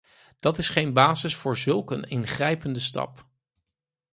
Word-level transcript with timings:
Dat 0.39 0.57
is 0.57 0.69
geen 0.69 0.93
basis 0.93 1.35
voor 1.35 1.57
zulk 1.57 1.91
een 1.91 2.03
ingrijpende 2.03 2.79
stap. 2.79 3.25